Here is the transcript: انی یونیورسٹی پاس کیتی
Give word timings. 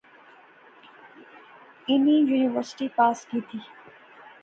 انی 1.91 2.15
یونیورسٹی 2.29 2.87
پاس 2.97 3.17
کیتی 3.29 3.59